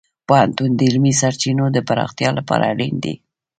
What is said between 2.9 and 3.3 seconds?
دی.